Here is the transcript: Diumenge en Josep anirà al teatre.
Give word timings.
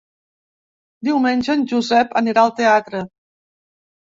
Diumenge 1.09 1.53
en 1.57 1.65
Josep 1.73 2.17
anirà 2.23 2.47
al 2.47 2.55
teatre. 2.63 3.03